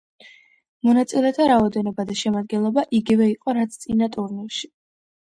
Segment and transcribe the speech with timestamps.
[0.87, 4.71] მონაწილეთა რაოდენობა და შემადგენლობა იგივე იყო რაც წინა ტურნირში.